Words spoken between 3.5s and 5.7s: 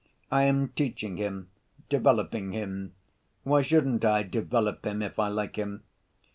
shouldn't I develop him if I like